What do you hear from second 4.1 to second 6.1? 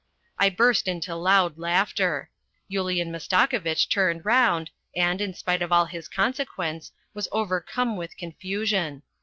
round and, in spite of all his